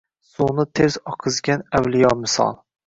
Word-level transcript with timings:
suvni 0.29 0.65
ters 0.79 0.97
oqizgan 1.13 1.65
avliyo 1.81 2.17
misol 2.25 2.61